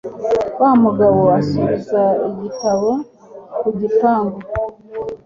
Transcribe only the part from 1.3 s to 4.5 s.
asubiza igitabo ku gipangu.